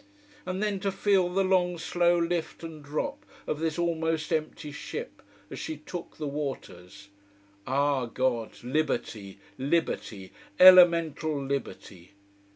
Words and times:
And 0.47 0.63
then 0.63 0.79
to 0.79 0.91
feel 0.91 1.29
the 1.29 1.43
long, 1.43 1.77
slow 1.77 2.17
lift 2.17 2.63
and 2.63 2.83
drop 2.83 3.23
of 3.45 3.59
this 3.59 3.77
almost 3.77 4.33
empty 4.33 4.71
ship, 4.71 5.21
as 5.51 5.59
she 5.59 5.77
took 5.77 6.17
the 6.17 6.25
waters. 6.27 7.09
Ah 7.67 8.07
God, 8.07 8.63
liberty, 8.63 9.37
liberty, 9.59 10.33
elemental 10.59 11.39
liberty. 11.39 12.13